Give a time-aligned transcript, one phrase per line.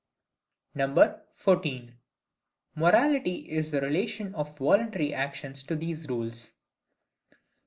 [1.35, 1.93] 14.
[2.73, 6.53] Morality is the Relation of Voluntary Actions to these Rules.